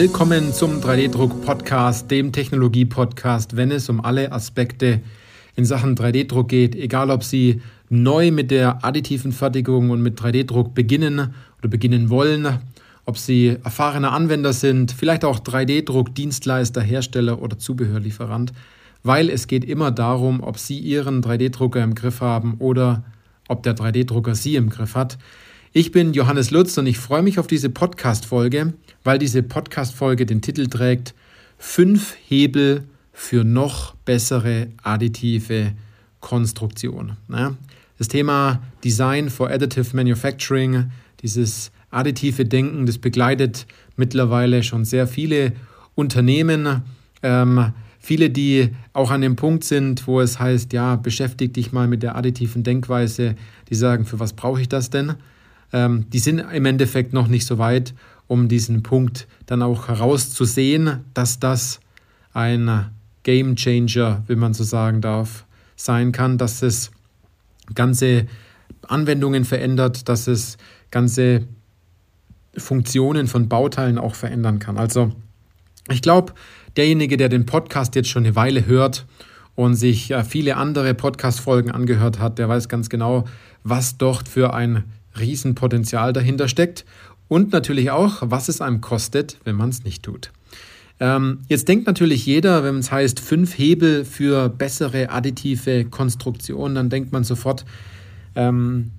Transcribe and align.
Willkommen 0.00 0.52
zum 0.52 0.80
3D-Druck-Podcast, 0.80 2.08
dem 2.08 2.30
Technologie-Podcast, 2.30 3.56
wenn 3.56 3.72
es 3.72 3.88
um 3.88 4.00
alle 4.00 4.30
Aspekte 4.30 5.00
in 5.56 5.64
Sachen 5.64 5.96
3D-Druck 5.96 6.48
geht, 6.48 6.76
egal 6.76 7.10
ob 7.10 7.24
Sie 7.24 7.60
neu 7.88 8.30
mit 8.30 8.52
der 8.52 8.84
additiven 8.84 9.32
Fertigung 9.32 9.90
und 9.90 10.00
mit 10.00 10.16
3D-Druck 10.20 10.72
beginnen 10.72 11.34
oder 11.58 11.68
beginnen 11.68 12.10
wollen, 12.10 12.60
ob 13.06 13.18
Sie 13.18 13.56
erfahrene 13.64 14.12
Anwender 14.12 14.52
sind, 14.52 14.92
vielleicht 14.92 15.24
auch 15.24 15.40
3D-Druck, 15.40 16.14
Dienstleister, 16.14 16.80
Hersteller 16.80 17.42
oder 17.42 17.58
Zubehörlieferant, 17.58 18.52
weil 19.02 19.28
es 19.28 19.48
geht 19.48 19.64
immer 19.64 19.90
darum, 19.90 20.44
ob 20.44 20.58
Sie 20.58 20.78
Ihren 20.78 21.24
3D-Drucker 21.24 21.82
im 21.82 21.96
Griff 21.96 22.20
haben 22.20 22.54
oder 22.60 23.02
ob 23.48 23.64
der 23.64 23.74
3D-Drucker 23.74 24.36
Sie 24.36 24.54
im 24.54 24.70
Griff 24.70 24.94
hat. 24.94 25.18
Ich 25.74 25.92
bin 25.92 26.14
Johannes 26.14 26.50
Lutz 26.50 26.78
und 26.78 26.86
ich 26.86 26.96
freue 26.96 27.20
mich 27.20 27.38
auf 27.38 27.46
diese 27.46 27.68
Podcast-Folge, 27.68 28.72
weil 29.04 29.18
diese 29.18 29.42
Podcast-Folge 29.42 30.24
den 30.24 30.40
Titel 30.40 30.66
trägt 30.66 31.14
Fünf 31.58 32.16
Hebel 32.26 32.84
für 33.12 33.44
noch 33.44 33.94
bessere 33.94 34.68
additive 34.82 35.72
Konstruktion. 36.20 37.18
Das 37.98 38.08
Thema 38.08 38.62
Design 38.82 39.28
for 39.28 39.50
Additive 39.50 39.94
Manufacturing, 39.94 40.90
dieses 41.20 41.70
additive 41.90 42.46
Denken, 42.46 42.86
das 42.86 42.96
begleitet 42.96 43.66
mittlerweile 43.94 44.62
schon 44.62 44.86
sehr 44.86 45.06
viele 45.06 45.52
Unternehmen. 45.94 46.80
Ähm, 47.22 47.74
viele, 47.98 48.30
die 48.30 48.70
auch 48.94 49.10
an 49.10 49.20
dem 49.20 49.36
Punkt 49.36 49.64
sind, 49.64 50.06
wo 50.06 50.22
es 50.22 50.40
heißt, 50.40 50.72
ja, 50.72 50.96
beschäftige 50.96 51.52
dich 51.52 51.72
mal 51.72 51.88
mit 51.88 52.02
der 52.02 52.16
additiven 52.16 52.62
Denkweise, 52.62 53.34
die 53.68 53.74
sagen, 53.74 54.06
für 54.06 54.18
was 54.18 54.32
brauche 54.32 54.62
ich 54.62 54.70
das 54.70 54.88
denn? 54.88 55.14
Ähm, 55.72 56.08
die 56.10 56.18
sind 56.18 56.38
im 56.38 56.66
Endeffekt 56.66 57.12
noch 57.12 57.28
nicht 57.28 57.46
so 57.46 57.58
weit, 57.58 57.94
um 58.26 58.48
diesen 58.48 58.82
Punkt 58.82 59.26
dann 59.46 59.62
auch 59.62 59.88
herauszusehen, 59.88 61.04
dass 61.14 61.40
das 61.40 61.80
ein 62.32 62.90
Game 63.22 63.56
Changer, 63.56 64.22
wie 64.26 64.36
man 64.36 64.54
so 64.54 64.64
sagen 64.64 65.00
darf, 65.00 65.44
sein 65.76 66.12
kann, 66.12 66.38
dass 66.38 66.62
es 66.62 66.90
ganze 67.74 68.26
Anwendungen 68.86 69.44
verändert, 69.44 70.08
dass 70.08 70.26
es 70.26 70.56
ganze 70.90 71.46
Funktionen 72.56 73.26
von 73.26 73.48
Bauteilen 73.48 73.98
auch 73.98 74.14
verändern 74.14 74.58
kann. 74.58 74.78
Also 74.78 75.12
ich 75.90 76.02
glaube, 76.02 76.34
derjenige, 76.76 77.16
der 77.16 77.28
den 77.28 77.46
Podcast 77.46 77.94
jetzt 77.94 78.08
schon 78.08 78.24
eine 78.24 78.36
Weile 78.36 78.66
hört 78.66 79.06
und 79.54 79.74
sich 79.74 80.14
viele 80.28 80.56
andere 80.56 80.94
Podcast-Folgen 80.94 81.70
angehört 81.70 82.18
hat, 82.18 82.38
der 82.38 82.48
weiß 82.48 82.68
ganz 82.68 82.88
genau, 82.88 83.24
was 83.64 83.98
dort 83.98 84.28
für 84.28 84.54
ein 84.54 84.84
Riesenpotenzial 85.18 86.12
dahinter 86.12 86.48
steckt 86.48 86.84
und 87.28 87.52
natürlich 87.52 87.90
auch, 87.90 88.18
was 88.20 88.48
es 88.48 88.60
einem 88.60 88.80
kostet, 88.80 89.38
wenn 89.44 89.56
man 89.56 89.68
es 89.68 89.84
nicht 89.84 90.02
tut. 90.02 90.32
Ähm, 91.00 91.40
jetzt 91.48 91.68
denkt 91.68 91.86
natürlich 91.86 92.26
jeder, 92.26 92.64
wenn 92.64 92.78
es 92.78 92.90
heißt 92.90 93.20
fünf 93.20 93.56
Hebel 93.56 94.04
für 94.04 94.48
bessere 94.48 95.10
additive 95.10 95.84
Konstruktion, 95.84 96.74
dann 96.74 96.90
denkt 96.90 97.12
man 97.12 97.22
sofort, 97.22 97.64
ähm, 98.34 98.90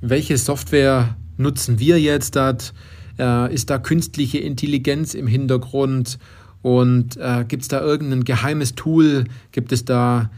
welche 0.00 0.38
Software 0.38 1.16
nutzen 1.36 1.78
wir 1.78 2.00
jetzt? 2.00 2.36
Dat, 2.36 2.72
äh, 3.18 3.52
ist 3.52 3.70
da 3.70 3.78
künstliche 3.78 4.38
Intelligenz 4.38 5.14
im 5.14 5.26
Hintergrund? 5.26 6.18
Und 6.62 7.16
äh, 7.16 7.44
gibt 7.46 7.62
es 7.62 7.68
da 7.68 7.80
irgendein 7.80 8.24
geheimes 8.24 8.74
Tool? 8.74 9.24
Gibt 9.52 9.72
es 9.72 9.84
da 9.84 10.30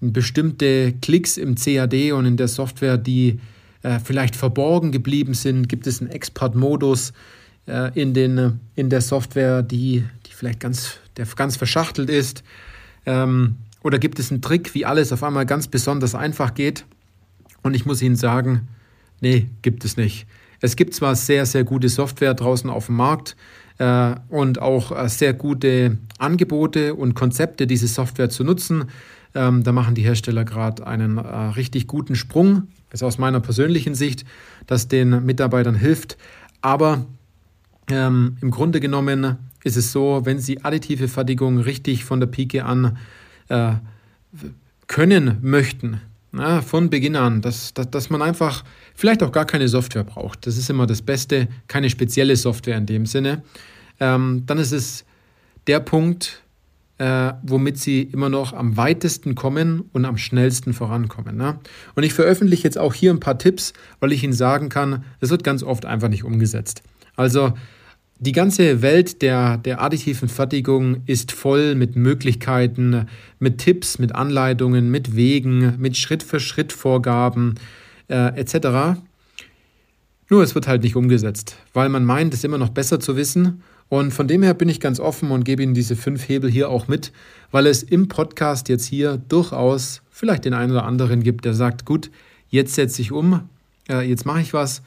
bestimmte 0.00 0.92
Klicks 1.00 1.36
im 1.36 1.54
CAD 1.54 2.12
und 2.12 2.26
in 2.26 2.36
der 2.36 2.48
Software, 2.48 2.98
die 2.98 3.40
äh, 3.84 4.00
vielleicht 4.02 4.34
verborgen 4.34 4.90
geblieben 4.90 5.34
sind? 5.34 5.68
Gibt 5.68 5.86
es 5.86 6.00
einen 6.00 6.10
Export-Modus 6.10 7.12
äh, 7.66 7.92
in, 8.00 8.58
in 8.74 8.90
der 8.90 9.00
Software, 9.00 9.62
die, 9.62 10.04
die 10.26 10.32
vielleicht 10.32 10.60
ganz, 10.60 10.98
der 11.16 11.26
ganz 11.36 11.56
verschachtelt 11.56 12.10
ist? 12.10 12.42
Ähm, 13.06 13.56
oder 13.82 13.98
gibt 13.98 14.18
es 14.18 14.30
einen 14.30 14.40
Trick, 14.40 14.74
wie 14.74 14.86
alles 14.86 15.12
auf 15.12 15.22
einmal 15.22 15.44
ganz 15.44 15.68
besonders 15.68 16.14
einfach 16.14 16.54
geht? 16.54 16.86
Und 17.62 17.74
ich 17.74 17.84
muss 17.84 18.00
Ihnen 18.00 18.16
sagen, 18.16 18.68
nee, 19.20 19.48
gibt 19.60 19.84
es 19.84 19.96
nicht. 19.98 20.26
Es 20.60 20.76
gibt 20.76 20.94
zwar 20.94 21.14
sehr, 21.14 21.44
sehr 21.44 21.64
gute 21.64 21.90
Software 21.90 22.32
draußen 22.32 22.70
auf 22.70 22.86
dem 22.86 22.96
Markt 22.96 23.36
äh, 23.76 24.14
und 24.30 24.62
auch 24.62 24.92
äh, 24.92 25.08
sehr 25.10 25.34
gute 25.34 25.98
Angebote 26.18 26.94
und 26.94 27.14
Konzepte, 27.14 27.66
diese 27.66 27.88
Software 27.88 28.30
zu 28.30 28.44
nutzen. 28.44 28.86
Ähm, 29.34 29.62
da 29.62 29.72
machen 29.72 29.94
die 29.94 30.04
Hersteller 30.04 30.44
gerade 30.44 30.86
einen 30.86 31.18
äh, 31.18 31.22
richtig 31.22 31.86
guten 31.86 32.16
Sprung 32.16 32.68
also 32.94 33.06
aus 33.06 33.18
meiner 33.18 33.40
persönlichen 33.40 33.96
Sicht, 33.96 34.24
das 34.68 34.86
den 34.86 35.26
Mitarbeitern 35.26 35.74
hilft. 35.74 36.16
Aber 36.60 37.06
ähm, 37.90 38.36
im 38.40 38.52
Grunde 38.52 38.78
genommen 38.78 39.36
ist 39.64 39.76
es 39.76 39.90
so, 39.90 40.20
wenn 40.22 40.38
Sie 40.38 40.62
additive 40.62 41.08
Fertigung 41.08 41.58
richtig 41.58 42.04
von 42.04 42.20
der 42.20 42.28
Pike 42.28 42.64
an 42.64 42.96
äh, 43.48 43.72
können 44.86 45.38
möchten, 45.42 46.00
na, 46.30 46.62
von 46.62 46.88
Beginn 46.88 47.16
an, 47.16 47.42
dass, 47.42 47.74
dass, 47.74 47.90
dass 47.90 48.10
man 48.10 48.22
einfach 48.22 48.62
vielleicht 48.94 49.24
auch 49.24 49.32
gar 49.32 49.44
keine 49.44 49.66
Software 49.66 50.04
braucht. 50.04 50.46
Das 50.46 50.56
ist 50.56 50.70
immer 50.70 50.86
das 50.86 51.02
Beste, 51.02 51.48
keine 51.66 51.90
spezielle 51.90 52.36
Software 52.36 52.76
in 52.76 52.86
dem 52.86 53.06
Sinne. 53.06 53.42
Ähm, 53.98 54.44
dann 54.46 54.58
ist 54.58 54.70
es 54.70 55.04
der 55.66 55.80
Punkt, 55.80 56.43
äh, 56.98 57.32
womit 57.42 57.78
sie 57.78 58.02
immer 58.02 58.28
noch 58.28 58.52
am 58.52 58.76
weitesten 58.76 59.34
kommen 59.34 59.88
und 59.92 60.04
am 60.04 60.16
schnellsten 60.16 60.72
vorankommen. 60.72 61.36
Ne? 61.36 61.58
Und 61.94 62.04
ich 62.04 62.14
veröffentliche 62.14 62.64
jetzt 62.64 62.78
auch 62.78 62.94
hier 62.94 63.12
ein 63.12 63.20
paar 63.20 63.38
Tipps, 63.38 63.72
weil 64.00 64.12
ich 64.12 64.22
Ihnen 64.22 64.32
sagen 64.32 64.68
kann, 64.68 65.04
es 65.20 65.30
wird 65.30 65.42
ganz 65.42 65.62
oft 65.62 65.86
einfach 65.86 66.08
nicht 66.08 66.24
umgesetzt. 66.24 66.82
Also 67.16 67.54
die 68.20 68.32
ganze 68.32 68.80
Welt 68.80 69.22
der, 69.22 69.58
der 69.58 69.82
additiven 69.82 70.28
Fertigung 70.28 71.02
ist 71.06 71.32
voll 71.32 71.74
mit 71.74 71.96
Möglichkeiten, 71.96 73.06
mit 73.40 73.58
Tipps, 73.58 73.98
mit 73.98 74.14
Anleitungen, 74.14 74.90
mit 74.90 75.16
Wegen, 75.16 75.74
mit 75.78 75.96
Schritt-für-Schritt-Vorgaben 75.96 77.56
äh, 78.08 78.40
etc. 78.40 79.00
Nur 80.30 80.42
es 80.42 80.54
wird 80.54 80.68
halt 80.68 80.84
nicht 80.84 80.94
umgesetzt, 80.94 81.56
weil 81.72 81.88
man 81.88 82.04
meint, 82.04 82.34
es 82.34 82.44
immer 82.44 82.58
noch 82.58 82.70
besser 82.70 83.00
zu 83.00 83.16
wissen 83.16 83.62
und 83.88 84.12
von 84.12 84.26
dem 84.26 84.42
her 84.42 84.54
bin 84.54 84.68
ich 84.68 84.80
ganz 84.80 84.98
offen 84.98 85.30
und 85.30 85.44
gebe 85.44 85.62
Ihnen 85.62 85.74
diese 85.74 85.96
fünf 85.96 86.28
Hebel 86.28 86.50
hier 86.50 86.68
auch 86.68 86.88
mit, 86.88 87.12
weil 87.50 87.66
es 87.66 87.82
im 87.82 88.08
Podcast 88.08 88.68
jetzt 88.68 88.86
hier 88.86 89.18
durchaus 89.28 90.02
vielleicht 90.10 90.44
den 90.44 90.54
einen 90.54 90.72
oder 90.72 90.84
anderen 90.84 91.22
gibt, 91.22 91.44
der 91.44 91.54
sagt, 91.54 91.84
gut, 91.84 92.10
jetzt 92.48 92.74
setze 92.74 93.02
ich 93.02 93.12
um, 93.12 93.48
jetzt 93.88 94.26
mache 94.26 94.40
ich 94.40 94.54
was. 94.54 94.82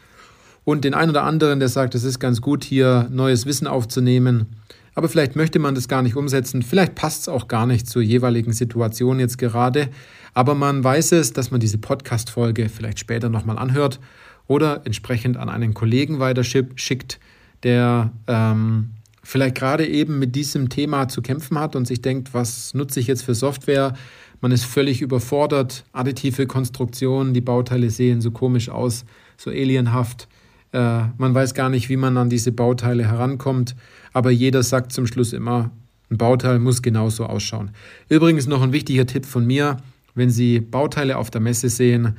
Und 0.63 0.83
den 0.83 0.93
einen 0.93 1.11
oder 1.11 1.23
anderen, 1.23 1.59
der 1.59 1.69
sagt, 1.69 1.95
es 1.95 2.03
ist 2.03 2.19
ganz 2.19 2.41
gut, 2.41 2.63
hier 2.63 3.07
neues 3.09 3.45
Wissen 3.45 3.67
aufzunehmen. 3.67 4.47
Aber 4.95 5.07
vielleicht 5.07 5.35
möchte 5.35 5.59
man 5.59 5.75
das 5.75 5.87
gar 5.87 6.01
nicht 6.01 6.15
umsetzen. 6.15 6.63
Vielleicht 6.63 6.95
passt 6.95 7.21
es 7.21 7.29
auch 7.29 7.47
gar 7.47 7.67
nicht 7.67 7.87
zur 7.87 8.01
jeweiligen 8.01 8.51
Situation 8.51 9.19
jetzt 9.19 9.37
gerade. 9.37 9.89
Aber 10.33 10.55
man 10.55 10.83
weiß 10.83 11.11
es, 11.13 11.33
dass 11.33 11.51
man 11.51 11.59
diese 11.59 11.77
Podcast-Folge 11.77 12.67
vielleicht 12.67 12.99
später 12.99 13.29
nochmal 13.29 13.59
anhört 13.59 13.99
oder 14.47 14.81
entsprechend 14.85 15.37
an 15.37 15.49
einen 15.49 15.73
Kollegen 15.73 16.19
weiterschickt, 16.19 17.19
der 17.63 18.11
ähm, 18.27 18.91
vielleicht 19.23 19.55
gerade 19.55 19.85
eben 19.85 20.19
mit 20.19 20.35
diesem 20.35 20.69
Thema 20.69 21.07
zu 21.09 21.21
kämpfen 21.21 21.59
hat 21.59 21.75
und 21.75 21.85
sich 21.85 22.01
denkt, 22.01 22.33
was 22.33 22.73
nutze 22.73 22.99
ich 22.99 23.07
jetzt 23.07 23.23
für 23.23 23.35
Software? 23.35 23.93
Man 24.39 24.51
ist 24.51 24.65
völlig 24.65 25.01
überfordert, 25.01 25.83
additive 25.91 26.47
Konstruktionen, 26.47 27.33
die 27.33 27.41
Bauteile 27.41 27.89
sehen 27.89 28.21
so 28.21 28.31
komisch 28.31 28.69
aus, 28.69 29.03
so 29.35 29.49
alienhaft. 29.49 30.27
Äh, 30.71 31.05
man 31.17 31.33
weiß 31.33 31.53
gar 31.53 31.69
nicht, 31.69 31.89
wie 31.89 31.97
man 31.97 32.17
an 32.17 32.29
diese 32.29 32.51
Bauteile 32.51 33.05
herankommt, 33.05 33.75
aber 34.13 34.31
jeder 34.31 34.63
sagt 34.63 34.93
zum 34.93 35.07
Schluss 35.07 35.33
immer, 35.33 35.71
ein 36.09 36.17
Bauteil 36.17 36.59
muss 36.59 36.81
genauso 36.81 37.25
ausschauen. 37.25 37.71
Übrigens 38.09 38.47
noch 38.47 38.61
ein 38.61 38.71
wichtiger 38.71 39.05
Tipp 39.05 39.25
von 39.25 39.45
mir, 39.45 39.77
wenn 40.15 40.29
Sie 40.29 40.59
Bauteile 40.59 41.17
auf 41.17 41.31
der 41.31 41.41
Messe 41.41 41.69
sehen, 41.69 42.15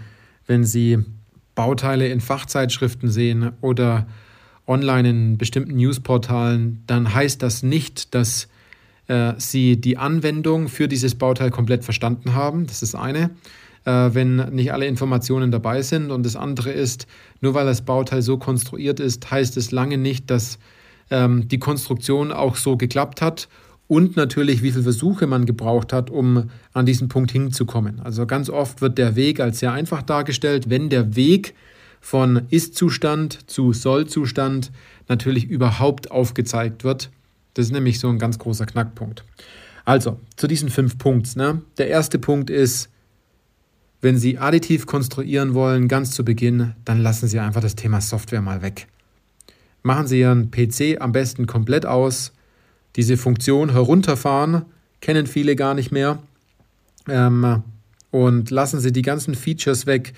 wenn 0.47 0.65
Sie 0.65 0.99
Bauteile 1.55 2.09
in 2.09 2.21
Fachzeitschriften 2.21 3.09
sehen 3.11 3.53
oder 3.61 4.07
online 4.69 5.09
in 5.09 5.39
bestimmten 5.39 5.77
Newsportalen, 5.77 6.83
dann 6.87 7.13
heißt 7.13 7.43
das 7.43 7.63
nicht, 7.63 8.15
dass 8.15 8.49
äh, 9.09 9.33
sie 9.39 9.81
die 9.81 9.97
Anwendung 9.97 10.69
für 10.69 10.87
dieses 10.87 11.15
Bauteil 11.15 11.51
komplett 11.51 11.83
verstanden 11.85 12.35
haben. 12.35 12.67
Das 12.67 12.83
ist 12.83 12.95
eine, 12.95 13.31
äh, 13.85 14.11
wenn 14.13 14.37
nicht 14.55 14.73
alle 14.73 14.87
Informationen 14.87 15.51
dabei 15.51 15.83
sind. 15.83 16.11
Und 16.11 16.25
das 16.25 16.37
andere 16.37 16.71
ist, 16.71 17.07
nur 17.41 17.55
weil 17.55 17.67
das 17.67 17.83
Bauteil 17.83 18.23
so 18.23 18.37
konstruiert 18.37 19.01
ist, 19.01 19.31
heißt 19.31 19.57
es 19.57 19.73
lange 19.73 19.97
nicht, 19.97 20.31
dass 20.31 20.59
ähm, 21.11 21.49
die 21.49 21.59
Konstruktion 21.59 22.31
auch 22.31 22.57
so 22.57 22.77
geklappt 22.77 23.23
hat 23.23 23.49
und 23.89 24.17
natürlich, 24.17 24.63
wie 24.63 24.71
viele 24.71 24.83
Versuche 24.83 25.27
man 25.27 25.47
gebraucht 25.47 25.95
hat, 25.95 26.11
um 26.11 26.51
an 26.75 26.85
diesen 26.85 27.09
Punkt 27.09 27.33
hinzukommen. 27.33 28.01
Also 28.01 28.27
ganz 28.27 28.51
oft 28.51 28.83
wird 28.83 28.99
der 28.99 29.17
Weg 29.17 29.41
als 29.41 29.61
sehr 29.61 29.73
einfach 29.73 30.03
dargestellt, 30.03 30.69
wenn 30.69 30.91
der 30.91 31.17
Weg 31.17 31.55
von 32.09 32.47
Ist-Zustand 32.49 33.51
zu 33.51 33.75
Soll-Zustand 33.75 34.73
natürlich 35.09 35.45
überhaupt 35.45 36.11
aufgezeigt 36.11 36.83
wird. 36.83 37.11
Das 37.53 37.67
ist 37.67 37.73
nämlich 37.73 38.01
so 38.01 38.09
ein 38.09 38.19
ganz 38.19 38.39
großer 38.39 38.65
Knackpunkt. 38.65 39.25
Also, 39.85 40.19
zu 40.37 40.47
diesen 40.47 40.71
fünf 40.71 40.97
Punkten. 40.97 41.39
Ne? 41.39 41.61
Der 41.77 41.89
erste 41.89 42.19
Punkt 42.19 42.49
ist, 42.49 42.89
wenn 44.01 44.17
Sie 44.17 44.39
additiv 44.39 44.87
konstruieren 44.87 45.53
wollen, 45.53 45.87
ganz 45.87 46.13
zu 46.13 46.25
Beginn, 46.25 46.73
dann 46.87 47.03
lassen 47.03 47.29
Sie 47.29 47.41
einfach 47.41 47.61
das 47.61 47.77
Thema 47.77 48.01
Software 48.01 48.41
mal 48.41 48.63
weg. 48.63 48.87
Machen 49.83 50.07
Sie 50.07 50.21
Ihren 50.21 50.51
PC 50.51 51.03
am 51.03 51.13
besten 51.13 51.47
komplett 51.47 51.85
aus, 51.85 52.33
diese 52.97 53.19
Funktion 53.19 53.73
herunterfahren, 53.73 54.63
kennen 55.03 55.27
viele 55.27 55.57
gar 55.57 55.75
nicht 55.75 55.93
mehr 55.93 56.23
ähm, 57.07 57.63
und 58.11 58.51
lassen 58.51 58.81
sie 58.81 58.93
die 58.93 59.03
ganzen 59.03 59.35
Features 59.35 59.85
weg, 59.85 60.15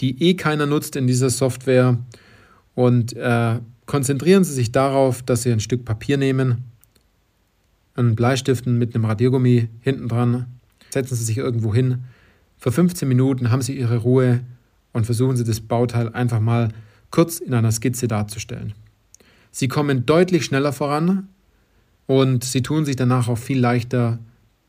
die 0.00 0.22
eh 0.22 0.34
keiner 0.34 0.66
nutzt 0.66 0.96
in 0.96 1.06
dieser 1.06 1.30
Software 1.30 1.98
und 2.74 3.14
äh, 3.14 3.60
konzentrieren 3.86 4.44
Sie 4.44 4.52
sich 4.52 4.72
darauf, 4.72 5.22
dass 5.22 5.42
Sie 5.42 5.52
ein 5.52 5.60
Stück 5.60 5.84
Papier 5.84 6.16
nehmen, 6.16 6.64
einen 7.94 8.16
Bleistiften 8.16 8.78
mit 8.78 8.94
einem 8.94 9.04
Radiergummi 9.04 9.68
hinten 9.80 10.08
dran, 10.08 10.46
setzen 10.90 11.14
Sie 11.14 11.24
sich 11.24 11.38
irgendwo 11.38 11.74
hin. 11.74 12.04
Für 12.58 12.72
15 12.72 13.06
Minuten 13.06 13.50
haben 13.50 13.62
Sie 13.62 13.78
Ihre 13.78 13.98
Ruhe 13.98 14.40
und 14.92 15.04
versuchen 15.04 15.36
Sie 15.36 15.44
das 15.44 15.60
Bauteil 15.60 16.08
einfach 16.12 16.40
mal 16.40 16.70
kurz 17.10 17.38
in 17.38 17.54
einer 17.54 17.72
Skizze 17.72 18.08
darzustellen. 18.08 18.72
Sie 19.50 19.68
kommen 19.68 20.06
deutlich 20.06 20.44
schneller 20.44 20.72
voran 20.72 21.28
und 22.06 22.42
Sie 22.42 22.62
tun 22.62 22.84
sich 22.84 22.96
danach 22.96 23.28
auch 23.28 23.38
viel 23.38 23.60
leichter, 23.60 24.18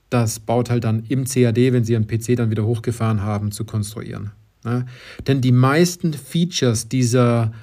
das 0.10 0.40
Bauteil 0.40 0.80
dann 0.80 1.04
im 1.10 1.26
CAD, 1.26 1.74
wenn 1.74 1.84
Sie 1.84 1.94
Ihren 1.94 2.06
PC 2.06 2.36
dann 2.36 2.52
wieder 2.52 2.66
hochgefahren 2.66 3.22
haben, 3.24 3.52
zu 3.52 3.66
konstruieren. 3.66 4.32
Ja, 4.66 4.86
denn 5.28 5.42
die 5.42 5.52
meisten 5.52 6.14
Features 6.14 6.90
dieser 6.90 7.54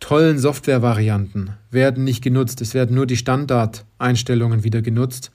tollen 0.00 0.38
Software-Varianten 0.38 1.50
werden 1.70 2.04
nicht 2.04 2.22
genutzt. 2.22 2.60
Es 2.60 2.74
werden 2.74 2.96
nur 2.96 3.06
die 3.06 3.16
Standardeinstellungen 3.16 4.64
wieder 4.64 4.82
genutzt. 4.82 5.30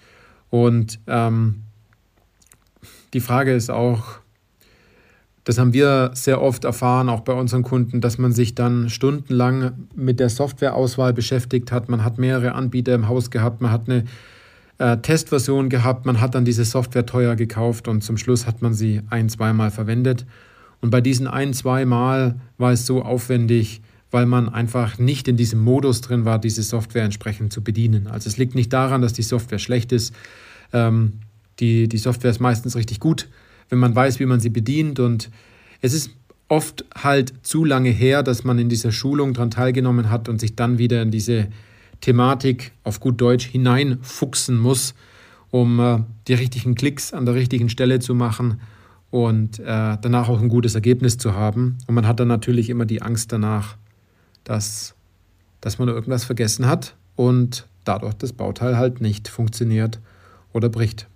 Und 0.50 1.00
ähm, 1.07 1.63
die 3.13 3.19
Frage 3.19 3.54
ist 3.54 3.69
auch, 3.69 4.19
das 5.44 5.57
haben 5.57 5.74
wir 5.74 6.12
sehr 6.13 6.42
oft 6.42 6.66
erfahren, 6.66 7.10
auch 7.10 7.22
bei 7.22 7.34
unseren 7.34 7.63
Kunden, 7.63 8.00
dass 8.00 8.18
man 8.18 8.31
sich 8.31 8.54
dann 8.54 8.89
stundenlang 8.89 9.88
mit 9.95 10.19
der 10.19 10.30
Softwareauswahl 10.30 11.13
beschäftigt 11.13 11.72
hat. 11.72 11.89
Man 11.89 12.04
hat 12.04 12.19
mehrere 12.19 12.54
Anbieter 12.54 12.94
im 12.94 13.07
Haus 13.07 13.31
gehabt, 13.31 13.62
man 13.62 13.72
hat 13.72 13.89
eine 13.89 14.06
äh, 14.77 14.98
Testversion 14.98 15.69
gehabt, 15.69 16.06
man 16.06 16.22
hat 16.22 16.36
dann 16.36 16.45
diese 16.45 16.66
Software 16.66 17.07
teuer 17.07 17.36
gekauft 17.36 17.88
und 17.88 18.04
zum 18.04 18.18
Schluss 18.18 18.45
hat 18.45 18.62
man 18.62 18.74
sie 18.74 19.01
ein, 19.10 19.30
zweimal 19.30 19.72
verwendet. 19.72 20.25
Und 20.81 20.89
bei 20.89 21.00
diesen 21.00 21.28
ein, 21.28 21.54
zweimal 21.54 22.39
war 22.57 22.72
es 22.72 22.86
so 22.86 23.04
aufwendig, 23.04 23.81
weil 24.10 24.25
man 24.25 24.50
einfach 24.50 24.98
nicht 24.98 25.28
in 25.28 25.38
diesem 25.38 25.60
Modus 25.60 26.01
drin 26.01 26.25
war, 26.25 26.39
diese 26.39 26.63
Software 26.63 27.04
entsprechend 27.04 27.54
zu 27.54 27.63
bedienen. 27.63 28.07
Also 28.07 28.28
es 28.28 28.38
liegt 28.38 28.56
nicht 28.56 28.74
daran, 28.74 29.01
dass 29.01 29.13
die 29.13 29.22
Software 29.22 29.60
schlecht 29.60 29.92
ist. 29.92 30.13
Ähm, 30.74 31.13
die, 31.60 31.88
die 31.88 31.98
Software 31.98 32.31
ist 32.31 32.42
meistens 32.42 32.75
richtig 32.75 33.00
gut, 33.00 33.30
wenn 33.69 33.80
man 33.80 33.95
weiß, 33.95 34.19
wie 34.19 34.25
man 34.25 34.39
sie 34.39 34.50
bedient. 34.50 35.00
Und 35.00 35.30
es 35.81 35.94
ist 35.94 36.12
oft 36.50 36.84
halt 36.94 37.34
zu 37.44 37.63
lange 37.63 37.92
her, 37.92 38.24
dass 38.24 38.44
man 38.44 38.60
in 38.60 38.68
dieser 38.68 38.92
Schulung 38.92 39.34
daran 39.34 39.51
teilgenommen 39.51 40.10
hat 40.10 40.27
und 40.27 40.42
sich 40.42 40.56
dann 40.56 40.77
wieder 40.77 41.01
in 41.01 41.12
diese 41.12 41.48
Thematik 42.01 42.72
auf 42.84 43.00
gut 43.00 43.22
Deutsch 43.22 43.45
hineinfuchsen 43.45 44.57
muss, 44.57 44.95
um 45.51 45.80
äh, 45.80 46.00
die 46.27 46.34
richtigen 46.34 46.75
Klicks 46.75 47.13
an 47.13 47.25
der 47.25 47.36
richtigen 47.36 47.69
Stelle 47.69 48.00
zu 48.00 48.16
machen 48.16 48.60
und 49.12 49.60
äh, 49.60 49.98
danach 50.02 50.30
auch 50.30 50.42
ein 50.42 50.50
gutes 50.50 50.74
Ergebnis 50.74 51.18
zu 51.18 51.36
haben. 51.36 51.78
Und 51.86 51.96
man 51.96 52.08
hat 52.08 52.19
dann 52.19 52.30
natürlich 52.30 52.69
immer 52.69 52.86
die 52.86 53.02
Angst 53.02 53.31
danach, 53.31 53.75
dass, 54.46 54.96
dass 55.60 55.78
man 55.78 55.90
irgendwas 55.90 56.24
vergessen 56.24 56.66
hat 56.66 56.96
und 57.16 57.68
dadurch 57.84 58.13
das 58.16 58.34
Bauteil 58.34 58.78
halt 58.78 59.02
nicht 59.02 59.28
funktioniert 59.28 60.00
oder 60.54 60.69
bricht. 60.69 61.08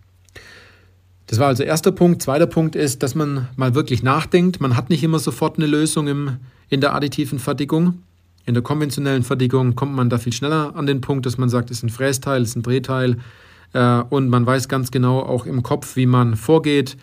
Das 1.28 1.40
war 1.40 1.48
also 1.48 1.64
erster 1.64 1.92
Punkt. 1.92 2.22
Zweiter 2.22 2.48
Punkt 2.48 2.76
ist, 2.76 3.02
dass 3.02 3.16
man 3.16 3.48
mal 3.56 3.74
wirklich 3.74 4.04
nachdenkt. 4.04 4.62
Man 4.62 4.76
hat 4.76 4.90
nicht 4.90 5.04
immer 5.04 5.18
sofort 5.18 5.58
eine 5.58 5.66
Lösung 5.66 6.08
im, 6.08 6.38
in 6.70 6.82
der 6.82 6.94
additiven 6.94 7.40
Fertigung. 7.40 8.04
In 8.46 8.54
der 8.54 8.62
konventionellen 8.62 9.24
Fertigung 9.24 9.76
kommt 9.76 9.96
man 9.96 10.10
da 10.10 10.20
viel 10.20 10.34
schneller 10.34 10.76
an 10.76 10.86
den 10.86 11.02
Punkt, 11.02 11.26
dass 11.26 11.40
man 11.40 11.50
sagt, 11.50 11.72
es 11.72 11.78
ist 11.78 11.84
ein 11.84 11.90
Frästeil, 11.90 12.44
es 12.44 12.50
ist 12.50 12.58
ein 12.58 12.62
Drehteil 12.62 13.18
äh, 13.74 14.02
und 14.10 14.30
man 14.30 14.46
weiß 14.46 14.68
ganz 14.68 14.92
genau 14.92 15.22
auch 15.22 15.48
im 15.48 15.64
Kopf, 15.64 15.96
wie 15.96 16.06
man 16.06 16.36
vorgeht 16.36 16.96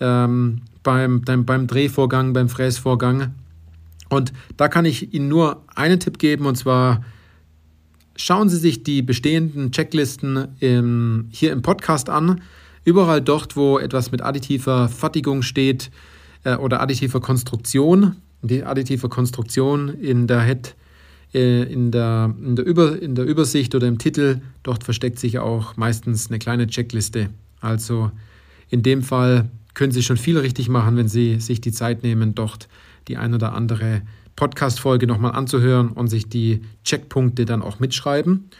ähm, 0.00 0.62
beim, 0.82 1.22
beim, 1.22 1.44
beim 1.44 1.66
Drehvorgang, 1.66 2.32
beim 2.32 2.48
Fräsvorgang. 2.48 3.34
Und 4.08 4.32
da 4.56 4.68
kann 4.68 4.84
ich 4.84 5.12
Ihnen 5.12 5.28
nur 5.28 5.62
einen 5.74 6.00
Tipp 6.00 6.18
geben, 6.18 6.46
und 6.46 6.56
zwar 6.56 7.04
schauen 8.16 8.48
Sie 8.48 8.56
sich 8.56 8.82
die 8.82 9.02
bestehenden 9.02 9.70
Checklisten 9.70 10.48
im, 10.60 11.28
hier 11.30 11.52
im 11.52 11.62
Podcast 11.62 12.10
an. 12.10 12.40
Überall 12.84 13.20
dort, 13.20 13.56
wo 13.56 13.78
etwas 13.78 14.10
mit 14.12 14.22
additiver 14.22 14.88
Fertigung 14.88 15.42
steht 15.42 15.90
äh, 16.44 16.56
oder 16.56 16.80
additiver 16.80 17.20
Konstruktion, 17.20 18.16
die 18.42 18.64
additive 18.64 19.08
Konstruktion 19.08 19.88
in 19.88 20.26
der 20.26 20.42
Head, 20.42 20.74
äh, 21.34 21.62
in, 21.64 21.90
der, 21.90 22.34
in, 22.42 22.56
der 22.56 22.64
Über, 22.64 23.00
in 23.00 23.14
der 23.14 23.26
Übersicht 23.26 23.74
oder 23.74 23.86
im 23.86 23.98
Titel, 23.98 24.40
dort 24.62 24.84
versteckt 24.84 25.18
sich 25.18 25.38
auch 25.38 25.76
meistens 25.76 26.28
eine 26.28 26.38
kleine 26.38 26.66
Checkliste. 26.66 27.28
Also 27.60 28.10
in 28.70 28.82
dem 28.82 29.02
Fall 29.02 29.50
können 29.78 29.92
Sie 29.92 30.02
schon 30.02 30.16
viel 30.16 30.36
richtig 30.36 30.68
machen, 30.68 30.96
wenn 30.96 31.06
Sie 31.06 31.38
sich 31.38 31.60
die 31.60 31.70
Zeit 31.70 32.02
nehmen, 32.02 32.34
dort 32.34 32.66
die 33.06 33.16
ein 33.16 33.32
oder 33.32 33.52
andere 33.52 34.02
Podcast-Folge 34.34 35.06
nochmal 35.06 35.36
anzuhören 35.36 35.90
und 35.90 36.08
sich 36.08 36.28
die 36.28 36.62
Checkpunkte 36.82 37.44
dann 37.44 37.62
auch 37.62 37.78
mitschreiben. 37.78 38.50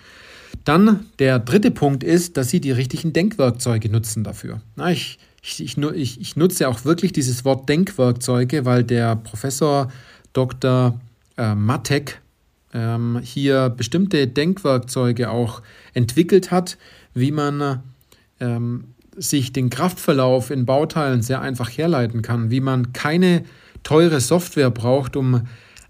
Dann 0.64 1.06
der 1.18 1.40
dritte 1.40 1.72
Punkt 1.72 2.04
ist, 2.04 2.36
dass 2.36 2.50
Sie 2.50 2.60
die 2.60 2.70
richtigen 2.70 3.12
Denkwerkzeuge 3.12 3.90
nutzen 3.90 4.22
dafür. 4.22 4.60
Na, 4.76 4.92
ich, 4.92 5.18
ich, 5.42 5.76
ich, 5.76 6.20
ich, 6.20 6.36
nutze 6.36 6.68
auch 6.68 6.84
wirklich 6.84 7.12
dieses 7.12 7.44
Wort 7.44 7.68
Denkwerkzeuge, 7.68 8.64
weil 8.64 8.84
der 8.84 9.16
Professor 9.16 9.90
Dr. 10.34 11.00
Äh, 11.36 11.56
Matek 11.56 12.20
ähm, 12.72 13.18
hier 13.24 13.70
bestimmte 13.70 14.28
Denkwerkzeuge 14.28 15.30
auch 15.30 15.62
entwickelt 15.94 16.52
hat, 16.52 16.78
wie 17.12 17.32
man 17.32 17.82
ähm, 18.38 18.94
sich 19.18 19.52
den 19.52 19.70
Kraftverlauf 19.70 20.50
in 20.50 20.66
Bauteilen 20.66 21.22
sehr 21.22 21.40
einfach 21.40 21.68
herleiten 21.68 22.22
kann, 22.22 22.50
wie 22.50 22.60
man 22.60 22.92
keine 22.92 23.42
teure 23.82 24.20
Software 24.20 24.70
braucht, 24.70 25.16
um 25.16 25.42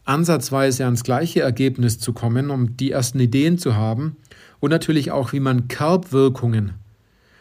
ansatzweise 0.04 0.84
ans 0.84 1.04
gleiche 1.04 1.40
Ergebnis 1.40 1.98
zu 1.98 2.12
kommen, 2.12 2.50
um 2.50 2.76
die 2.76 2.90
ersten 2.90 3.20
Ideen 3.20 3.58
zu 3.58 3.76
haben 3.76 4.16
und 4.60 4.70
natürlich 4.70 5.10
auch, 5.10 5.32
wie 5.32 5.40
man 5.40 5.69
Kerbwirkungen 5.69 6.72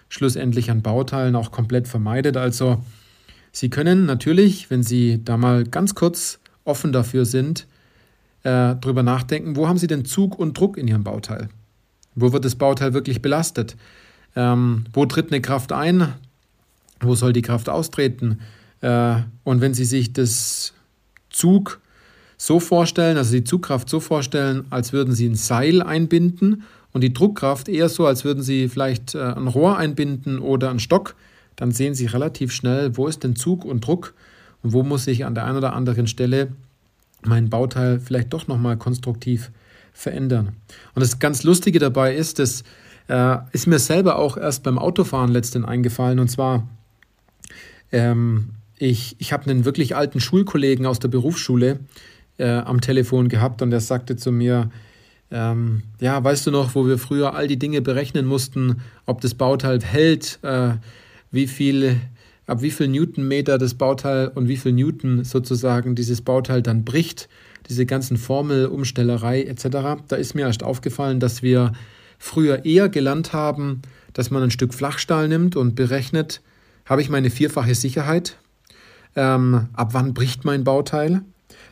schlussendlich 0.10 0.70
an 0.72 0.82
Bauteilen 0.82 1.36
auch 1.36 1.52
komplett 1.52 1.88
vermeidet. 1.88 2.38
Also 2.38 2.84
Sie 3.52 3.70
können 3.70 4.06
natürlich, 4.06 4.70
wenn 4.70 4.84
Sie 4.84 5.24
da 5.24 5.38
mal 5.38 5.64
ganz 5.64 5.96
kurz 5.96 6.40
offen 6.64 6.92
dafür 6.92 7.26
sind, 7.26 7.68
äh, 8.44 8.76
drüber 8.76 9.04
nachdenken, 9.04 9.56
wo 9.56 9.68
haben 9.68 9.78
Sie 9.78 9.88
denn 9.88 10.06
Zug 10.06 10.38
und 10.38 10.58
Druck 10.58 10.78
in 10.78 10.88
Ihrem 10.88 11.04
Bauteil? 11.04 11.50
Wo 12.16 12.34
wird 12.34 12.46
das 12.46 12.56
Bauteil 12.56 12.94
wirklich 12.94 13.22
belastet? 13.22 13.76
Ähm, 14.38 14.86
wo 14.94 15.08
tritt 15.08 15.32
eine 15.32 15.42
Kraft 15.42 15.72
ein? 15.72 16.14
Wo 17.00 17.16
soll 17.16 17.34
die 17.34 17.42
Kraft 17.42 17.70
austreten? 17.70 18.40
Äh, 18.82 19.16
und 19.44 19.62
wenn 19.62 19.74
Sie 19.74 19.84
sich 19.84 20.14
das 20.14 20.74
Zug 21.32 21.82
so 22.38 22.60
vorstellen, 22.60 23.18
also 23.18 23.32
die 23.32 23.44
Zugkraft 23.44 23.90
so 23.90 24.00
vorstellen, 24.00 24.66
als 24.70 24.94
würden 24.94 25.16
Sie 25.16 25.28
ein 25.28 25.34
Seil 25.34 25.82
einbinden 25.82 26.62
und 26.94 27.02
die 27.02 27.14
Druckkraft 27.14 27.68
eher 27.68 27.90
so, 27.90 28.06
als 28.06 28.26
würden 28.26 28.44
Sie 28.44 28.70
vielleicht 28.70 29.16
äh, 29.16 29.24
ein 29.24 29.48
Rohr 29.48 29.78
einbinden 29.78 30.38
oder 30.38 30.70
einen 30.70 30.80
Stock, 30.80 31.16
dann 31.56 31.72
sehen 31.72 31.96
Sie 31.96 32.06
relativ 32.06 32.52
schnell, 32.52 32.96
wo 32.96 33.08
ist 33.08 33.24
denn 33.24 33.36
Zug 33.36 33.66
und 33.66 33.88
Druck 33.88 34.14
und 34.62 34.72
wo 34.72 34.84
muss 34.84 35.08
ich 35.08 35.26
an 35.26 35.34
der 35.34 35.46
einen 35.46 35.58
oder 35.58 35.74
anderen 35.74 36.06
Stelle 36.06 36.50
mein 37.24 37.50
Bauteil 37.50 38.00
vielleicht 38.00 38.34
doch 38.34 38.48
nochmal 38.48 38.78
konstruktiv 38.78 39.50
verändern. 39.94 40.50
Und 40.94 41.02
das 41.02 41.18
ganz 41.18 41.42
Lustige 41.42 41.80
dabei 41.80 42.16
ist, 42.16 42.38
das 42.38 42.64
äh, 43.08 43.38
ist 43.52 43.68
mir 43.68 43.80
selber 43.80 44.18
auch 44.18 44.38
erst 44.38 44.64
beim 44.64 44.78
Autofahren 44.78 45.32
letztens 45.32 45.66
eingefallen 45.66 46.20
und 46.20 46.30
zwar 46.30 46.68
ähm, 47.92 48.50
ich, 48.80 49.16
ich 49.20 49.34
habe 49.34 49.50
einen 49.50 49.66
wirklich 49.66 49.96
alten 49.96 50.20
Schulkollegen 50.20 50.86
aus 50.86 51.00
der 51.00 51.08
Berufsschule 51.08 51.80
äh, 52.38 52.50
am 52.50 52.82
Telefon 52.82 53.30
gehabt 53.30 53.62
und 53.62 53.72
der 53.72 53.80
sagte 53.80 54.16
zu 54.16 54.32
mir, 54.32 54.70
ähm, 55.32 55.84
ja, 56.00 56.24
weißt 56.24 56.48
du 56.48 56.52
noch, 56.52 56.76
wo 56.76 56.88
wir 56.88 56.98
früher 56.98 57.34
all 57.36 57.48
die 57.48 57.60
Dinge 57.60 57.82
berechnen 57.82 58.26
mussten, 58.26 58.82
ob 59.06 59.22
das 59.22 59.34
Bauteil 59.34 59.80
hält, 59.82 60.40
äh, 60.44 60.72
wie 61.32 61.48
viel, 61.48 61.98
ab 62.46 62.62
wie 62.62 62.72
viel 62.72 62.88
Newtonmeter 62.88 63.58
das 63.58 63.74
Bauteil 63.74 64.30
und 64.30 64.48
wie 64.48 64.58
viel 64.58 64.72
Newton 64.72 65.24
sozusagen 65.24 65.96
dieses 65.96 66.22
Bauteil 66.22 66.62
dann 66.62 66.86
bricht, 66.86 67.28
diese 67.68 67.86
ganzen 67.86 68.16
Formelumstellerei 68.16 69.44
etc. 69.44 69.68
Da 70.08 70.16
ist 70.16 70.36
mir 70.36 70.44
erst 70.44 70.64
aufgefallen, 70.64 71.20
dass 71.20 71.42
wir 71.42 71.74
früher 72.18 72.66
eher 72.66 72.90
gelernt 72.90 73.34
haben, 73.34 73.82
dass 74.14 74.32
man 74.32 74.44
ein 74.44 74.52
Stück 74.52 74.74
Flachstahl 74.74 75.28
nimmt 75.28 75.56
und 75.56 75.76
berechnet, 75.76 76.42
habe 76.86 77.02
ich 77.02 77.10
meine 77.10 77.30
vierfache 77.30 77.76
Sicherheit, 77.76 78.38
ähm, 79.16 79.68
ab 79.74 79.90
wann 79.94 80.14
bricht 80.14 80.46
mein 80.46 80.64
Bauteil, 80.64 81.22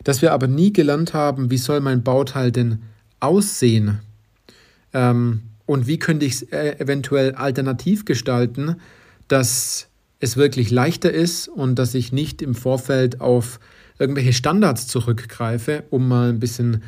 dass 0.04 0.22
wir 0.22 0.34
aber 0.34 0.48
nie 0.48 0.74
gelernt 0.74 1.14
haben, 1.14 1.50
wie 1.52 1.58
soll 1.58 1.80
mein 1.80 2.04
Bauteil 2.04 2.52
denn 2.52 2.80
aussehen? 3.20 4.00
Ähm, 4.94 5.42
und 5.66 5.88
wie 5.88 5.98
könnte 5.98 6.26
ich 6.26 6.34
es 6.34 6.42
äh, 6.44 6.78
eventuell 6.80 7.34
alternativ 7.34 8.06
gestalten, 8.06 8.76
dass 9.28 9.88
es 10.20 10.38
wirklich 10.38 10.72
leichter 10.72 11.12
ist 11.12 11.48
und 11.48 11.76
dass 11.80 11.94
ich 11.94 12.12
nicht 12.12 12.42
im 12.42 12.56
Vorfeld 12.56 13.22
auf 13.22 13.60
irgendwelche 14.00 14.34
Standards 14.34 14.88
zurückgreife, 14.88 15.84
um 15.90 16.08
mal 16.08 16.30
ein 16.30 16.40
bisschen 16.40 16.84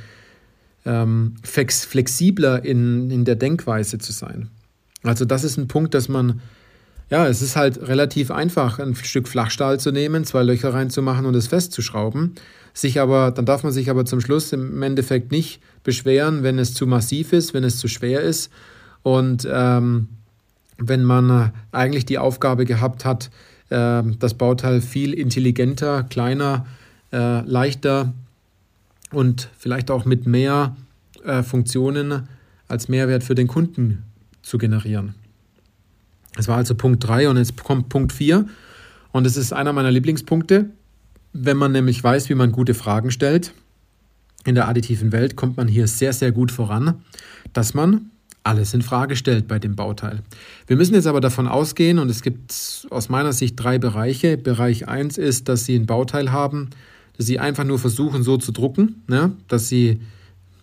ähm, 0.88 1.36
flexibler 1.44 2.64
in, 2.64 3.12
in 3.12 3.26
der 3.26 3.36
Denkweise 3.36 3.98
zu 3.98 4.14
sein. 4.14 4.50
Also 5.04 5.26
das 5.26 5.44
ist 5.44 5.58
ein 5.58 5.68
Punkt, 5.68 5.94
dass 5.94 6.08
man, 6.08 6.42
ja, 7.10 7.28
es 7.28 7.42
ist 7.42 7.56
halt 7.56 7.88
relativ 7.88 8.32
einfach, 8.32 8.80
ein 8.80 8.96
Stück 8.96 9.28
Flachstahl 9.28 9.80
zu 9.80 9.92
nehmen, 9.92 10.24
zwei 10.24 10.44
Löcher 10.44 10.74
reinzumachen 10.74 11.26
und 11.26 11.36
es 11.36 11.48
festzuschrauben. 11.48 12.36
Sich 12.74 13.00
aber, 13.00 13.32
dann 13.32 13.46
darf 13.46 13.64
man 13.64 13.74
sich 13.74 13.90
aber 13.90 14.06
zum 14.06 14.22
Schluss 14.22 14.54
im 14.54 14.82
Endeffekt 14.82 15.32
nicht 15.32 15.60
beschweren, 15.84 16.44
wenn 16.44 16.58
es 16.58 16.74
zu 16.74 16.88
massiv 16.88 17.34
ist, 17.34 17.54
wenn 17.54 17.64
es 17.64 17.78
zu 17.78 17.88
schwer 17.88 18.22
ist 18.22 18.50
und 19.04 19.48
ähm, 19.52 20.08
wenn 20.78 21.04
man 21.04 21.52
eigentlich 21.72 22.06
die 22.06 22.20
Aufgabe 22.20 22.66
gehabt 22.66 23.04
hat, 23.04 23.30
äh, 23.70 24.04
das 24.20 24.36
Bauteil 24.36 24.82
viel 24.82 25.14
intelligenter, 25.14 26.04
kleiner, 26.04 26.66
äh, 27.12 27.42
leichter 27.42 28.14
und 29.12 29.50
vielleicht 29.58 29.92
auch 29.92 30.06
mit 30.06 30.28
mehr 30.28 30.76
äh, 31.24 31.44
Funktionen 31.44 32.28
als 32.68 32.90
Mehrwert 32.90 33.24
für 33.24 33.36
den 33.36 33.48
Kunden 33.48 34.04
zu 34.42 34.58
generieren. 34.58 35.16
Das 36.36 36.48
war 36.48 36.58
also 36.58 36.76
Punkt 36.76 37.06
3 37.08 37.30
und 37.30 37.38
jetzt 37.38 37.62
kommt 37.64 37.90
Punkt 37.90 38.14
4 38.14 38.46
und 39.12 39.26
es 39.26 39.38
ist 39.38 39.54
einer 39.54 39.74
meiner 39.74 39.92
Lieblingspunkte. 39.92 40.70
Wenn 41.34 41.58
man 41.58 41.72
nämlich 41.72 42.04
weiß, 42.04 42.30
wie 42.30 42.36
man 42.36 42.52
gute 42.52 42.74
Fragen 42.74 43.12
stellt, 43.12 43.54
in 44.46 44.56
der 44.56 44.68
additiven 44.68 45.12
Welt 45.12 45.36
kommt 45.36 45.58
man 45.58 45.68
hier 45.68 45.88
sehr, 45.88 46.14
sehr 46.14 46.32
gut 46.32 46.52
voran, 46.52 47.02
dass 47.54 47.74
man 47.74 48.12
alles 48.44 48.74
in 48.74 48.82
Frage 48.82 49.16
stellt 49.16 49.48
bei 49.48 49.60
dem 49.60 49.76
Bauteil. 49.76 50.22
Wir 50.68 50.78
müssen 50.78 50.94
jetzt 50.94 51.08
aber 51.08 51.20
davon 51.20 51.48
ausgehen, 51.48 52.00
und 52.00 52.10
es 52.10 52.22
gibt 52.22 52.88
aus 52.90 53.10
meiner 53.10 53.34
Sicht 53.34 53.56
drei 53.58 53.78
Bereiche. 53.78 54.38
Bereich 54.38 54.88
1 54.88 55.18
ist, 55.18 55.50
dass 55.50 55.66
Sie 55.66 55.76
ein 55.76 55.86
Bauteil 55.86 56.32
haben, 56.32 56.70
dass 57.18 57.26
Sie 57.26 57.40
einfach 57.40 57.64
nur 57.64 57.80
versuchen, 57.80 58.24
so 58.24 58.38
zu 58.38 58.52
drucken, 58.52 59.04
ne? 59.08 59.34
dass 59.48 59.68
Sie 59.68 60.00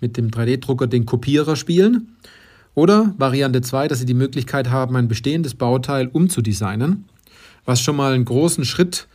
mit 0.00 0.16
dem 0.16 0.30
3D-Drucker 0.30 0.86
den 0.86 1.06
Kopierer 1.06 1.56
spielen. 1.56 2.16
Oder 2.74 3.14
Variante 3.18 3.60
2, 3.60 3.88
dass 3.88 4.00
Sie 4.00 4.06
die 4.06 4.14
Möglichkeit 4.14 4.70
haben, 4.70 4.96
ein 4.96 5.08
bestehendes 5.08 5.54
Bauteil 5.54 6.08
umzudesignen, 6.08 7.04
was 7.64 7.80
schon 7.80 7.96
mal 7.96 8.12
einen 8.12 8.24
großen 8.24 8.64
Schritt 8.64 9.06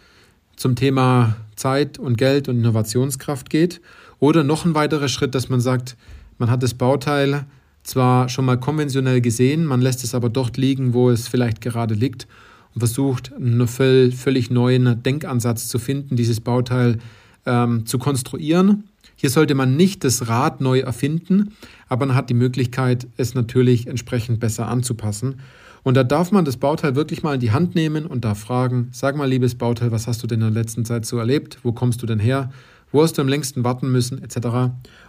zum 0.55 0.75
Thema 0.75 1.35
Zeit 1.55 1.99
und 1.99 2.17
Geld 2.17 2.47
und 2.49 2.57
Innovationskraft 2.57 3.49
geht. 3.49 3.81
Oder 4.19 4.43
noch 4.43 4.65
ein 4.65 4.75
weiterer 4.75 5.07
Schritt, 5.07 5.35
dass 5.35 5.49
man 5.49 5.61
sagt, 5.61 5.95
man 6.37 6.49
hat 6.49 6.63
das 6.63 6.73
Bauteil 6.73 7.45
zwar 7.83 8.29
schon 8.29 8.45
mal 8.45 8.59
konventionell 8.59 9.21
gesehen, 9.21 9.65
man 9.65 9.81
lässt 9.81 10.03
es 10.03 10.13
aber 10.13 10.29
dort 10.29 10.57
liegen, 10.57 10.93
wo 10.93 11.09
es 11.09 11.27
vielleicht 11.27 11.61
gerade 11.61 11.93
liegt 11.93 12.27
und 12.73 12.79
versucht, 12.79 13.33
einen 13.33 13.67
völlig 13.67 14.51
neuen 14.51 15.01
Denkansatz 15.01 15.67
zu 15.67 15.79
finden, 15.79 16.15
dieses 16.15 16.39
Bauteil 16.39 16.99
ähm, 17.45 17.85
zu 17.85 17.99
konstruieren. 17.99 18.85
Hier 19.15 19.29
sollte 19.29 19.55
man 19.55 19.75
nicht 19.75 20.03
das 20.03 20.27
Rad 20.27 20.61
neu 20.61 20.79
erfinden, 20.79 21.53
aber 21.89 22.05
man 22.05 22.15
hat 22.15 22.29
die 22.29 22.35
Möglichkeit, 22.35 23.07
es 23.17 23.33
natürlich 23.33 23.87
entsprechend 23.87 24.39
besser 24.39 24.67
anzupassen. 24.67 25.41
Und 25.83 25.95
da 25.95 26.03
darf 26.03 26.31
man 26.31 26.45
das 26.45 26.57
Bauteil 26.57 26.95
wirklich 26.95 27.23
mal 27.23 27.35
in 27.35 27.39
die 27.39 27.51
Hand 27.51 27.75
nehmen 27.75 28.05
und 28.05 28.25
darf 28.25 28.39
fragen, 28.39 28.89
sag 28.91 29.15
mal, 29.15 29.29
liebes 29.29 29.55
Bauteil, 29.55 29.91
was 29.91 30.07
hast 30.07 30.23
du 30.23 30.27
denn 30.27 30.41
in 30.41 30.53
der 30.53 30.63
letzten 30.63 30.85
Zeit 30.85 31.05
so 31.05 31.17
erlebt? 31.17 31.59
Wo 31.63 31.71
kommst 31.71 32.01
du 32.01 32.05
denn 32.05 32.19
her? 32.19 32.51
Wo 32.91 33.01
hast 33.01 33.17
du 33.17 33.21
am 33.21 33.27
längsten 33.27 33.63
warten 33.63 33.91
müssen? 33.91 34.21
Etc. 34.23 34.37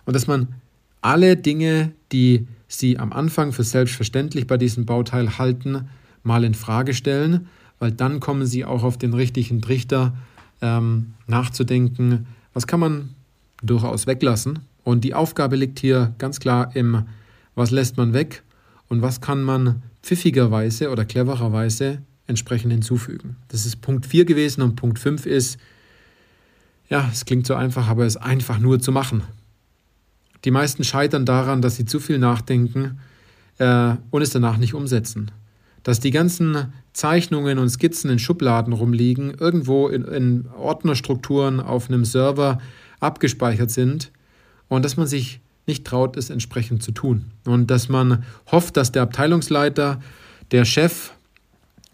Und 0.05 0.15
dass 0.15 0.27
man 0.27 0.49
alle 1.01 1.37
Dinge, 1.37 1.93
die 2.13 2.47
sie 2.69 2.99
am 2.99 3.13
Anfang 3.13 3.53
für 3.53 3.65
selbstverständlich 3.65 4.47
bei 4.47 4.57
diesem 4.57 4.87
Bauteil 4.87 5.39
halten, 5.39 5.89
mal 6.23 6.45
in 6.45 6.55
Frage 6.55 6.95
stellen, 6.95 7.49
weil 7.79 7.93
dann 7.93 8.21
kommen 8.21 8.47
sie 8.47 8.65
auch 8.65 8.85
auf 8.85 8.99
den 8.99 9.15
richtigen 9.15 9.63
Trichter 9.63 10.15
ähm, 10.61 11.15
nachzudenken, 11.27 12.27
was 12.53 12.67
kann 12.67 12.81
man 12.81 13.15
durchaus 13.63 14.07
weglassen. 14.07 14.61
Und 14.85 15.05
die 15.05 15.15
Aufgabe 15.15 15.57
liegt 15.57 15.79
hier 15.79 16.15
ganz 16.19 16.41
klar 16.41 16.75
im, 16.75 17.05
was 17.55 17.71
lässt 17.71 17.97
man 17.97 18.13
weg 18.13 18.43
und 18.89 19.03
was 19.03 19.21
kann 19.21 19.43
man 19.43 19.83
pfiffigerweise 20.03 20.91
oder 20.91 21.05
clevererweise 21.05 22.03
entsprechend 22.27 22.73
hinzufügen. 22.73 23.37
Das 23.49 23.67
ist 23.67 23.81
Punkt 23.81 24.07
4 24.07 24.25
gewesen 24.25 24.63
und 24.63 24.77
Punkt 24.77 24.99
5 24.99 25.27
ist, 25.27 25.59
ja, 26.89 27.09
es 27.13 27.25
klingt 27.25 27.47
so 27.47 27.55
einfach, 27.55 27.89
aber 27.89 28.05
es 28.05 28.17
einfach 28.17 28.59
nur 28.59 28.81
zu 28.81 28.93
machen. 28.93 29.23
Die 30.45 30.51
meisten 30.51 30.85
scheitern 30.85 31.27
daran, 31.27 31.61
dass 31.61 31.77
sie 31.77 31.85
zu 31.85 32.01
viel 32.01 32.19
nachdenken 32.19 32.99
äh, 33.59 33.95
und 34.11 34.23
es 34.23 34.31
danach 34.31 34.57
nicht 34.57 34.75
umsetzen. 34.75 35.31
Dass 35.83 36.01
die 36.01 36.11
ganzen 36.11 36.73
Zeichnungen 36.93 37.59
und 37.59 37.69
Skizzen 37.71 38.11
in 38.11 38.19
Schubladen 38.19 38.73
rumliegen, 38.73 39.33
irgendwo 39.39 39.89
in, 39.89 40.05
in 40.05 40.49
Ordnerstrukturen 40.59 41.61
auf 41.61 41.89
einem 41.89 42.05
Server 42.05 42.59
abgespeichert 43.01 43.71
sind 43.71 44.11
und 44.69 44.85
dass 44.85 44.97
man 44.97 45.07
sich 45.07 45.41
nicht 45.67 45.87
traut, 45.87 46.17
es 46.17 46.31
entsprechend 46.31 46.83
zu 46.83 46.93
tun. 46.93 47.27
Und 47.45 47.71
dass 47.71 47.89
man 47.89 48.25
hofft, 48.51 48.77
dass 48.77 48.93
der 48.93 49.03
Abteilungsleiter, 49.03 50.01
der 50.51 50.65
Chef, 50.65 51.13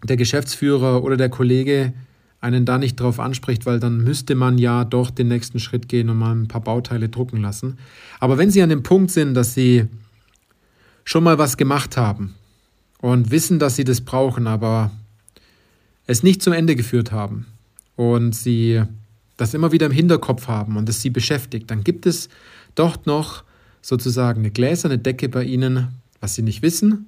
der 0.03 0.17
Geschäftsführer 0.17 1.03
oder 1.03 1.17
der 1.17 1.29
Kollege 1.29 1.93
einen 2.39 2.65
da 2.65 2.77
nicht 2.77 2.99
drauf 2.99 3.19
anspricht, 3.19 3.65
weil 3.65 3.79
dann 3.79 4.03
müsste 4.03 4.35
man 4.35 4.57
ja 4.57 4.83
doch 4.83 5.09
den 5.09 5.27
nächsten 5.27 5.59
Schritt 5.59 5.89
gehen 5.89 6.09
und 6.09 6.17
mal 6.17 6.33
ein 6.35 6.47
paar 6.47 6.61
Bauteile 6.61 7.09
drucken 7.09 7.41
lassen. 7.41 7.77
Aber 8.19 8.37
wenn 8.37 8.51
Sie 8.51 8.61
an 8.61 8.69
dem 8.69 8.83
Punkt 8.83 9.11
sind, 9.11 9.33
dass 9.33 9.53
Sie 9.53 9.85
schon 11.03 11.23
mal 11.23 11.37
was 11.37 11.57
gemacht 11.57 11.97
haben 11.97 12.35
und 12.99 13.31
wissen, 13.31 13.59
dass 13.59 13.75
Sie 13.75 13.83
das 13.83 14.01
brauchen, 14.01 14.47
aber 14.47 14.91
es 16.05 16.23
nicht 16.23 16.41
zum 16.41 16.53
Ende 16.53 16.75
geführt 16.75 17.11
haben 17.11 17.45
und 17.95 18.35
Sie 18.35 18.81
das 19.37 19.53
immer 19.53 19.71
wieder 19.71 19.85
im 19.85 19.91
Hinterkopf 19.91 20.47
haben 20.47 20.77
und 20.77 20.89
es 20.89 21.01
Sie 21.01 21.09
beschäftigt, 21.09 21.69
dann 21.69 21.83
gibt 21.83 22.05
es 22.05 22.29
dort 22.75 23.05
noch 23.05 23.43
sozusagen 23.81 24.39
eine 24.39 24.51
gläserne 24.51 24.97
Decke 24.97 25.29
bei 25.29 25.43
Ihnen, 25.43 25.89
was 26.19 26.35
Sie 26.35 26.41
nicht 26.41 26.61
wissen, 26.61 27.07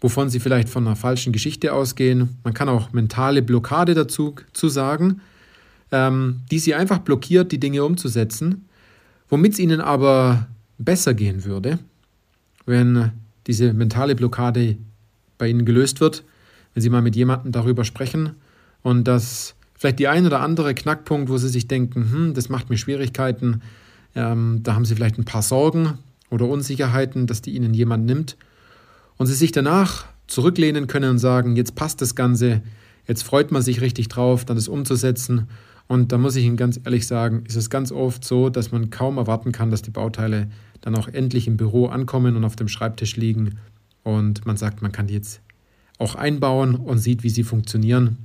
wovon 0.00 0.28
sie 0.30 0.40
vielleicht 0.40 0.68
von 0.68 0.86
einer 0.86 0.96
falschen 0.96 1.32
Geschichte 1.32 1.72
ausgehen. 1.72 2.36
Man 2.44 2.54
kann 2.54 2.68
auch 2.68 2.92
mentale 2.92 3.42
Blockade 3.42 3.94
dazu 3.94 4.34
zu 4.52 4.68
sagen, 4.68 5.20
ähm, 5.92 6.40
die 6.50 6.58
sie 6.58 6.74
einfach 6.74 6.98
blockiert, 6.98 7.52
die 7.52 7.60
Dinge 7.60 7.84
umzusetzen, 7.84 8.68
womit 9.28 9.54
es 9.54 9.58
ihnen 9.58 9.80
aber 9.80 10.46
besser 10.78 11.14
gehen 11.14 11.44
würde, 11.44 11.78
wenn 12.66 13.12
diese 13.46 13.72
mentale 13.72 14.14
Blockade 14.14 14.76
bei 15.38 15.48
ihnen 15.48 15.64
gelöst 15.64 16.00
wird, 16.00 16.24
wenn 16.74 16.82
sie 16.82 16.90
mal 16.90 17.02
mit 17.02 17.16
jemandem 17.16 17.52
darüber 17.52 17.84
sprechen 17.84 18.34
und 18.82 19.04
dass 19.04 19.54
vielleicht 19.74 19.98
die 19.98 20.08
ein 20.08 20.26
oder 20.26 20.40
andere 20.40 20.74
Knackpunkt, 20.74 21.28
wo 21.28 21.38
sie 21.38 21.48
sich 21.48 21.68
denken, 21.68 22.10
hm, 22.10 22.34
das 22.34 22.48
macht 22.48 22.70
mir 22.70 22.78
Schwierigkeiten, 22.78 23.62
ähm, 24.14 24.60
da 24.62 24.74
haben 24.74 24.84
sie 24.84 24.94
vielleicht 24.94 25.18
ein 25.18 25.24
paar 25.24 25.42
Sorgen 25.42 25.98
oder 26.30 26.48
Unsicherheiten, 26.48 27.26
dass 27.26 27.42
die 27.42 27.54
ihnen 27.54 27.74
jemand 27.74 28.06
nimmt 28.06 28.36
und 29.16 29.26
sie 29.26 29.34
sich 29.34 29.52
danach 29.52 30.06
zurücklehnen 30.26 30.86
können 30.86 31.10
und 31.10 31.18
sagen, 31.18 31.56
jetzt 31.56 31.74
passt 31.74 32.00
das 32.00 32.14
Ganze, 32.14 32.62
jetzt 33.06 33.22
freut 33.22 33.52
man 33.52 33.62
sich 33.62 33.80
richtig 33.80 34.08
drauf, 34.08 34.44
dann 34.44 34.56
das 34.56 34.68
umzusetzen. 34.68 35.48
Und 35.88 36.10
da 36.10 36.18
muss 36.18 36.34
ich 36.34 36.44
Ihnen 36.44 36.56
ganz 36.56 36.80
ehrlich 36.84 37.06
sagen, 37.06 37.44
ist 37.46 37.54
es 37.54 37.70
ganz 37.70 37.92
oft 37.92 38.24
so, 38.24 38.50
dass 38.50 38.72
man 38.72 38.90
kaum 38.90 39.18
erwarten 39.18 39.52
kann, 39.52 39.70
dass 39.70 39.82
die 39.82 39.92
Bauteile 39.92 40.48
dann 40.80 40.96
auch 40.96 41.06
endlich 41.06 41.46
im 41.46 41.56
Büro 41.56 41.86
ankommen 41.86 42.36
und 42.36 42.44
auf 42.44 42.56
dem 42.56 42.66
Schreibtisch 42.66 43.16
liegen. 43.16 43.58
Und 44.06 44.46
man 44.46 44.56
sagt, 44.56 44.82
man 44.82 44.92
kann 44.92 45.08
die 45.08 45.14
jetzt 45.14 45.40
auch 45.98 46.14
einbauen 46.14 46.76
und 46.76 46.98
sieht, 46.98 47.24
wie 47.24 47.28
sie 47.28 47.42
funktionieren. 47.42 48.18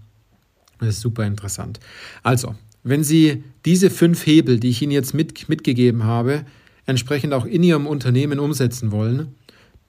Das 0.80 0.90
ist 0.90 1.02
super 1.02 1.26
interessant. 1.26 1.80
Also, 2.22 2.54
wenn 2.84 3.04
Sie 3.04 3.44
diese 3.66 3.90
fünf 3.90 4.26
Hebel, 4.28 4.60
die 4.60 4.70
ich 4.70 4.82
Ihnen 4.84 4.92
jetzt 4.92 5.16
mit, 5.16 5.50
mitgegeben 5.50 6.04
habe, 6.04 6.46
entsprechend 6.86 7.34
auch 7.34 7.46
in 7.46 7.64
Ihrem 7.64 7.88
Unternehmen 7.88 8.38
umsetzen 8.38 8.92
wollen, 8.92 9.36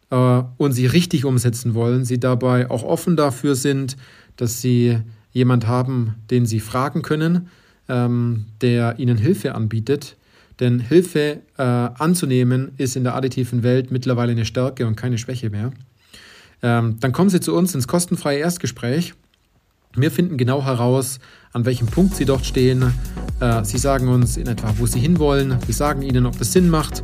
äh, 0.08 0.42
und 0.56 0.72
sie 0.72 0.86
richtig 0.86 1.26
umsetzen 1.26 1.74
wollen, 1.74 2.06
sie 2.06 2.18
dabei 2.18 2.70
auch 2.70 2.84
offen 2.84 3.16
dafür 3.16 3.54
sind, 3.54 3.98
dass 4.36 4.62
sie 4.62 4.98
jemand 5.32 5.66
haben, 5.66 6.14
den 6.30 6.46
sie 6.46 6.60
fragen 6.60 7.02
können, 7.02 7.48
ähm, 7.88 8.46
der 8.62 8.98
ihnen 8.98 9.18
Hilfe 9.18 9.54
anbietet. 9.54 10.16
Denn 10.62 10.78
Hilfe 10.78 11.40
äh, 11.58 11.62
anzunehmen 11.62 12.70
ist 12.76 12.94
in 12.94 13.02
der 13.02 13.16
additiven 13.16 13.64
Welt 13.64 13.90
mittlerweile 13.90 14.30
eine 14.30 14.44
Stärke 14.44 14.86
und 14.86 14.94
keine 14.94 15.18
Schwäche 15.18 15.50
mehr. 15.50 15.72
Ähm, 16.62 16.98
dann 17.00 17.10
kommen 17.10 17.30
Sie 17.30 17.40
zu 17.40 17.52
uns 17.52 17.74
ins 17.74 17.88
kostenfreie 17.88 18.38
Erstgespräch. 18.38 19.14
Wir 19.96 20.12
finden 20.12 20.36
genau 20.36 20.64
heraus, 20.64 21.18
an 21.52 21.64
welchem 21.64 21.88
Punkt 21.88 22.14
Sie 22.14 22.26
dort 22.26 22.46
stehen. 22.46 22.94
Äh, 23.40 23.64
sie 23.64 23.76
sagen 23.76 24.06
uns 24.06 24.36
in 24.36 24.46
etwa, 24.46 24.72
wo 24.78 24.86
Sie 24.86 25.00
hinwollen. 25.00 25.58
Wir 25.66 25.74
sagen 25.74 26.02
Ihnen, 26.02 26.26
ob 26.26 26.38
das 26.38 26.52
Sinn 26.52 26.70
macht 26.70 27.02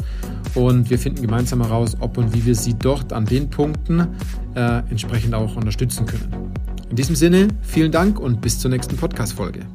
und 0.54 0.88
wir 0.88 0.98
finden 1.00 1.20
gemeinsam 1.20 1.60
heraus, 1.60 1.96
ob 1.98 2.16
und 2.16 2.32
wie 2.32 2.46
wir 2.46 2.54
Sie 2.54 2.74
dort 2.74 3.12
an 3.12 3.24
den 3.24 3.50
Punkten 3.50 4.06
äh, 4.54 4.82
entsprechend 4.88 5.34
auch 5.34 5.56
unterstützen 5.56 6.06
können. 6.06 6.52
In 6.90 6.94
diesem 6.94 7.16
Sinne, 7.16 7.48
vielen 7.62 7.90
Dank 7.90 8.20
und 8.20 8.40
bis 8.40 8.60
zur 8.60 8.70
nächsten 8.70 8.96
Podcast-Folge. 8.96 9.66